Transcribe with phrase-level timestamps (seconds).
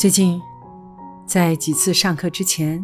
[0.00, 0.40] 最近，
[1.26, 2.82] 在几次上课之前，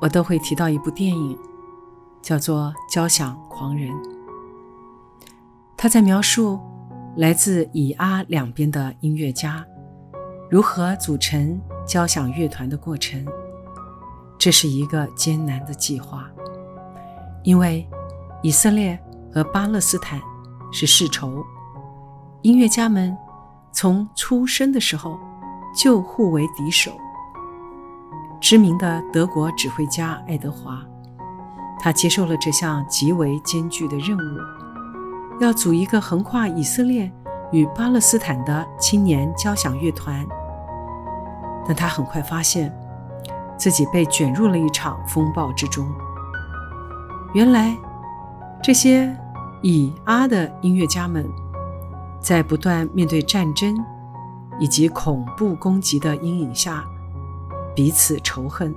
[0.00, 1.36] 我都会提到一部电影，
[2.22, 3.90] 叫做《交响狂人》。
[5.76, 6.60] 他在描述
[7.16, 9.66] 来自以阿两边的音乐家
[10.48, 13.26] 如何组成交响乐团的过程。
[14.38, 16.30] 这是一个艰难的计划，
[17.42, 17.84] 因为
[18.40, 18.96] 以色列
[19.34, 20.20] 和巴勒斯坦
[20.70, 21.44] 是世仇，
[22.42, 23.18] 音乐家们
[23.72, 25.18] 从出生的时候。
[25.74, 26.92] 就互为敌手。
[28.40, 30.80] 知名的德国指挥家爱德华，
[31.78, 37.10] 他接受了这项极为艰巨的任务，要组一个横跨以色列
[37.52, 40.26] 与巴勒斯坦的青年交响乐团。
[41.66, 42.74] 但他很快发现
[43.56, 45.86] 自己被卷入了一场风暴之中。
[47.34, 47.76] 原来，
[48.62, 49.14] 这些
[49.62, 51.30] 以阿的音乐家们，
[52.20, 53.76] 在不断面对战争。
[54.60, 56.84] 以及恐怖攻击的阴影下，
[57.74, 58.74] 彼此仇恨，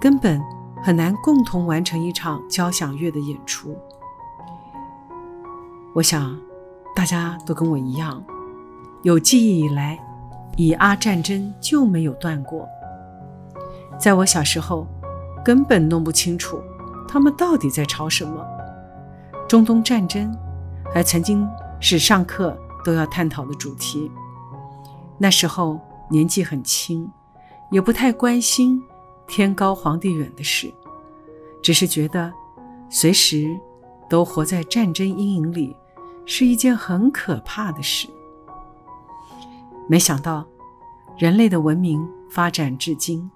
[0.00, 0.42] 根本
[0.82, 3.76] 很难共同完成一场交响乐的演出。
[5.94, 6.36] 我想，
[6.94, 8.22] 大家都跟我一样，
[9.02, 9.98] 有记忆以来，
[10.56, 12.66] 以阿战争就没有断过。
[13.98, 14.86] 在我小时候，
[15.44, 16.60] 根本弄不清楚
[17.08, 18.46] 他们到底在吵什么。
[19.48, 20.36] 中东战争
[20.94, 21.48] 还曾经
[21.80, 24.10] 是上课都要探讨的主题。
[25.18, 27.10] 那时候年纪很轻，
[27.70, 28.80] 也不太关心
[29.26, 30.72] 天高皇帝远的事，
[31.62, 32.32] 只是觉得
[32.88, 33.58] 随时
[34.08, 35.76] 都活在战争阴影里
[36.24, 38.08] 是一件很可怕的事。
[39.88, 40.46] 没想到，
[41.16, 43.30] 人类的文明发展至今，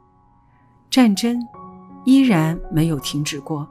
[0.88, 1.38] 战争
[2.04, 3.66] 依然没有停止过。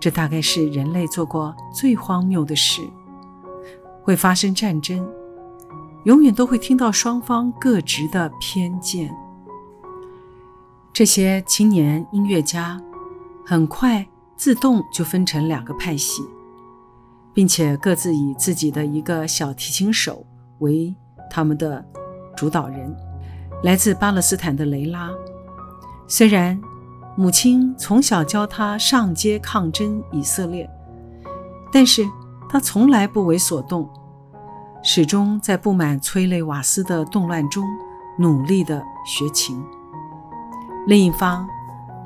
[0.00, 2.82] 这大概是人类做过最荒谬的事，
[4.02, 5.08] 会发生战争。
[6.06, 9.12] 永远都会听到双方各执的偏见。
[10.92, 12.80] 这些青年音乐家
[13.44, 14.06] 很快
[14.36, 16.22] 自动就分成两个派系，
[17.34, 20.24] 并且各自以自己的一个小提琴手
[20.60, 20.94] 为
[21.28, 21.84] 他们的
[22.36, 22.96] 主导人。
[23.64, 25.10] 来自巴勒斯坦的雷拉，
[26.06, 26.60] 虽然
[27.16, 30.70] 母亲从小教他上街抗争以色列，
[31.72, 32.06] 但是
[32.48, 33.90] 他从来不为所动。
[34.88, 37.64] 始终在布满催泪瓦斯的动乱中
[38.16, 39.60] 努力地学琴。
[40.86, 41.44] 另一方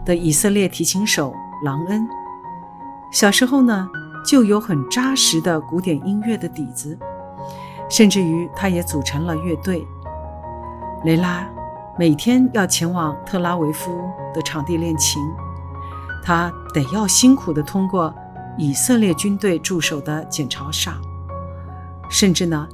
[0.02, 2.08] 的以色列提琴手朗恩，
[3.12, 3.86] 小时候呢
[4.24, 6.98] 就有很扎实的古典音乐的底子，
[7.90, 9.86] 甚至于他也组成了乐队。
[11.04, 11.46] 雷拉
[11.98, 13.92] 每天要前往特拉维夫
[14.32, 15.22] 的场地练琴，
[16.24, 18.14] 他得要辛苦地通过
[18.56, 20.92] 以色列军队驻守的检查哨。
[22.10, 22.68] 甚至呢，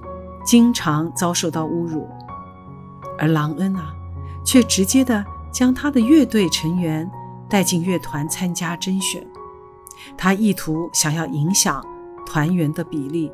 [0.45, 2.09] 经常遭受到侮辱，
[3.19, 3.95] 而朗恩啊，
[4.45, 7.09] 却直接的将他的乐队成员
[7.49, 9.25] 带进乐团参加甄选，
[10.17, 11.85] 他意图想要影响
[12.25, 13.31] 团员的比例。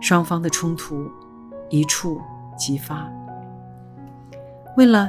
[0.00, 1.10] 双方的冲突
[1.70, 2.20] 一触
[2.58, 3.10] 即发。
[4.76, 5.08] 为了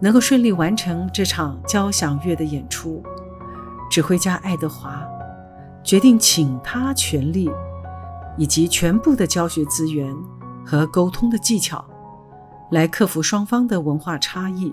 [0.00, 3.02] 能够顺利完成这场交响乐的演出，
[3.90, 5.02] 指挥家爱德华
[5.82, 7.50] 决定请他全力。
[8.36, 10.14] 以及全部的教学资源
[10.64, 11.84] 和沟通的技巧，
[12.70, 14.72] 来克服双方的文化差异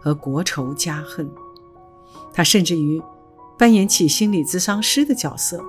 [0.00, 1.30] 和国仇家恨。
[2.32, 3.02] 他甚至于
[3.58, 5.64] 扮演起心理咨商师的角色，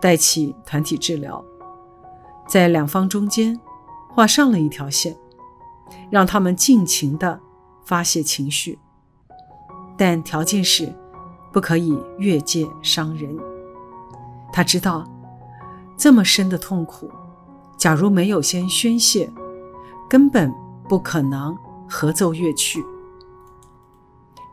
[0.00, 1.44] 带起团体治疗，
[2.46, 3.58] 在两方中间
[4.08, 5.16] 画上了一条线，
[6.10, 7.40] 让他们尽情地
[7.84, 8.78] 发泄情绪，
[9.96, 10.94] 但条件是
[11.52, 13.36] 不可以越界伤人。
[14.52, 15.11] 他知道。
[15.96, 17.10] 这么深的痛苦，
[17.76, 19.30] 假如没有先宣泄，
[20.08, 20.52] 根本
[20.88, 21.56] 不可能
[21.88, 22.84] 合奏乐曲。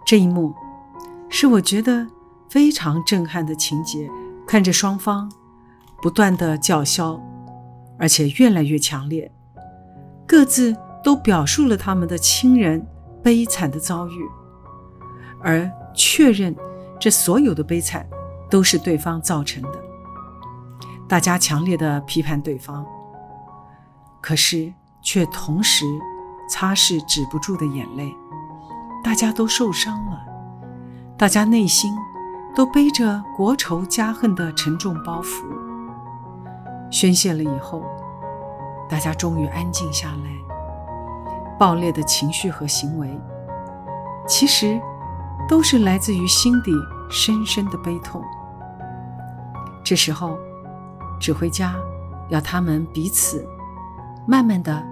[0.06, 0.54] 这一幕
[1.30, 2.08] 是我觉得
[2.50, 4.10] 非常震撼的情节。
[4.48, 5.32] 看着双方
[6.02, 7.22] 不断的叫嚣，
[8.00, 9.32] 而且越来越强烈，
[10.26, 12.84] 各自都表述了他们的亲人
[13.22, 14.28] 悲惨的遭遇，
[15.40, 16.56] 而确认
[17.00, 18.10] 这所有的悲惨
[18.50, 19.89] 都是对方造成的。
[21.10, 22.86] 大家强烈的批判对方，
[24.22, 24.72] 可是
[25.02, 25.84] 却同时
[26.48, 28.16] 擦拭止不住的眼泪。
[29.04, 30.22] 大家都受伤了，
[31.18, 31.98] 大家内心
[32.56, 35.46] 都背着国仇家恨的沉重包袱。
[36.92, 37.82] 宣泄了以后，
[38.88, 40.30] 大家终于安静下来。
[41.58, 43.20] 爆裂的情绪和行为，
[44.28, 44.80] 其实
[45.48, 46.72] 都是来自于心底
[47.10, 48.24] 深深的悲痛。
[49.84, 50.38] 这时候，
[51.20, 51.76] 指挥家
[52.30, 53.46] 要他们彼此
[54.28, 54.84] 慢慢的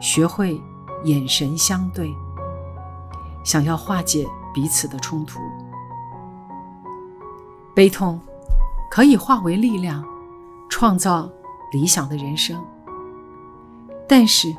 [0.00, 0.60] 学会
[1.04, 2.12] 眼神相对，
[3.44, 5.40] 想要化解彼此的冲突。
[7.74, 8.20] 悲痛
[8.90, 10.04] 可以化为力量，
[10.68, 11.30] 创造
[11.72, 12.60] 理想的人生。
[14.08, 14.54] 但是，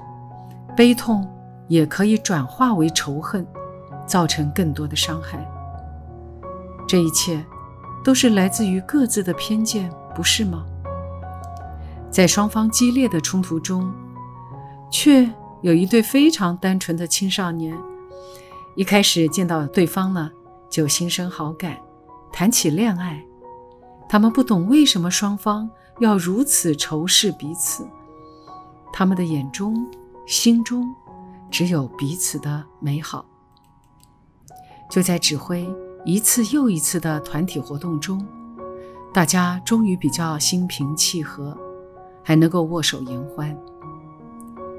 [0.75, 1.27] 悲痛
[1.68, 3.45] 也可以转化为仇恨，
[4.06, 5.45] 造成更多的伤害。
[6.88, 7.45] 这一切。
[8.03, 10.65] 都是来自于各自的偏见，不是吗？
[12.09, 13.92] 在双方激烈的冲突中，
[14.92, 15.30] 却
[15.62, 17.77] 有一对非常单纯的青少年，
[18.75, 20.31] 一开始见到对方呢，
[20.69, 21.77] 就心生好感，
[22.31, 23.24] 谈起恋爱。
[24.09, 25.69] 他们不懂为什么双方
[26.00, 27.88] 要如此仇视彼此，
[28.94, 29.86] 他们的眼中、
[30.25, 30.88] 心中
[31.51, 33.25] 只有彼此的美好。
[34.89, 35.68] 就在指挥。
[36.06, 38.25] 一次又一次的团体活动中，
[39.13, 41.57] 大家终于比较心平气和，
[42.27, 43.57] 还能够握手言欢。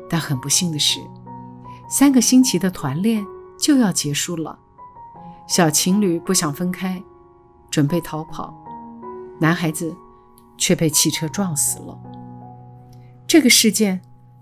[0.06, 1.00] 但很不幸的是，
[1.88, 3.24] 三个星期的团练
[3.58, 4.58] 就要结束了。
[5.46, 7.02] 小情侣不想分开，
[7.70, 8.52] 准备逃跑，
[9.40, 9.96] 男孩子
[10.58, 11.98] 却被汽车撞死了。
[13.26, 13.98] 这个事件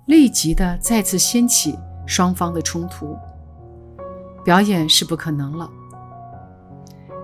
[0.06, 3.16] 立即的再次掀起双方的冲突，
[4.44, 5.70] 表演是不可能了。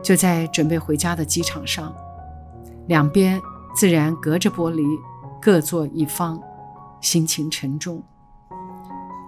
[0.00, 1.92] 就在准备回家的机场上，
[2.86, 3.40] 两边
[3.74, 4.84] 自然隔着玻璃，
[5.42, 6.40] 各坐一方，
[7.00, 8.00] 心情沉重，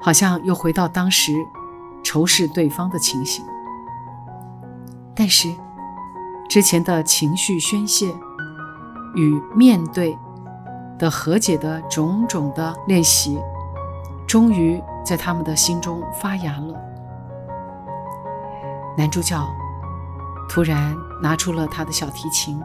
[0.01, 1.33] 好像又回到当时
[2.05, 3.45] 仇视对方的情形。
[5.13, 5.53] 但是，
[6.49, 8.15] 之前的情绪宣泄
[9.17, 10.17] 与面对
[10.97, 13.37] 的和解的种种的练习，
[14.25, 16.81] 终于在他们的心中发芽了。
[18.97, 19.37] 男主角。
[20.47, 22.63] 突然拿出了他的小提琴，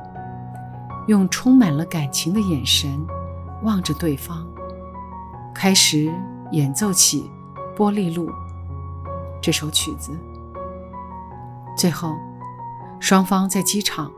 [1.08, 3.08] 用充满了感情的眼神
[3.64, 4.48] 望着对方，
[5.54, 6.14] 开始
[6.52, 7.30] 演奏起
[7.78, 8.30] 《玻璃路》
[9.42, 10.12] 这首曲子。
[11.78, 12.16] 最后，
[13.00, 14.12] 双方在机场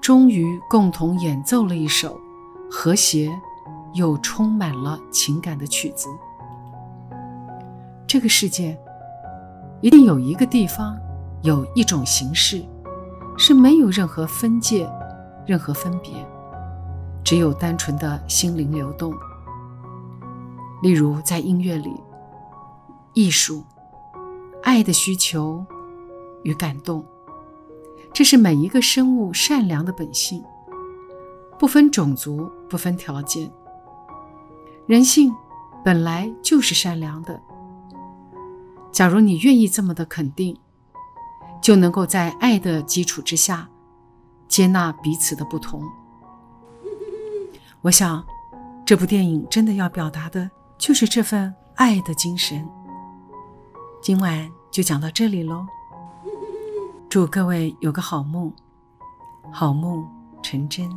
[0.00, 2.20] 终于共同演奏了一首
[2.70, 3.30] 和谐
[3.94, 6.08] 又充满了情感的曲子。
[8.06, 8.78] 这个世界
[9.80, 10.96] 一定有一个地方，
[11.42, 12.64] 有一种形式。
[13.36, 14.88] 是没有任何分界，
[15.44, 16.12] 任何分别，
[17.24, 19.14] 只有单纯的心灵流动。
[20.82, 21.90] 例如，在音乐里，
[23.14, 23.64] 艺术、
[24.62, 25.64] 爱的需求
[26.42, 27.04] 与感动，
[28.12, 30.44] 这是每一个生物善良的本性，
[31.58, 33.50] 不分种族，不分条件。
[34.86, 35.34] 人性
[35.82, 37.40] 本来就是善良的。
[38.92, 40.56] 假如你愿意这么的肯定。
[41.62, 43.66] 就能够在爱的基础之下，
[44.46, 45.82] 接纳彼此的不同。
[47.84, 48.24] 我想，
[48.86, 52.66] 这部电影真的要表达的就是这份爱的精神。
[54.00, 55.66] 今晚就讲到这里喽，
[57.10, 58.50] 祝各位有个好梦，
[59.52, 60.02] 好梦
[60.42, 60.90] 成真。